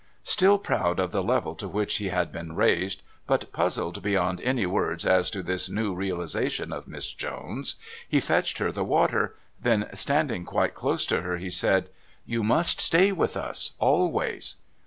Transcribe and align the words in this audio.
Still 0.23 0.57
proud 0.57 0.99
of 0.99 1.11
the 1.11 1.21
level 1.21 1.53
to 1.53 1.67
which 1.67 1.97
he 1.97 2.09
had 2.09 2.31
been 2.31 2.55
raised, 2.55 3.03
but 3.27 3.51
puzzled 3.53 4.01
beyond 4.01 4.41
any 4.41 4.65
words 4.65 5.05
as 5.05 5.29
to 5.29 5.43
this 5.43 5.69
new 5.69 5.93
realisation 5.93 6.73
of 6.73 6.87
Miss 6.87 7.11
Jones, 7.13 7.75
he 8.09 8.19
fetched 8.19 8.57
her 8.57 8.71
the 8.71 8.83
water, 8.83 9.35
then, 9.61 9.87
standing 9.93 10.43
quite 10.43 10.73
close 10.73 11.05
to 11.05 11.21
her, 11.21 11.37
he 11.37 11.51
said: 11.51 11.87
"You 12.25 12.41
must 12.43 12.81
stay 12.81 13.11
with 13.11 13.37
us, 13.37 13.73
always." 13.77 14.55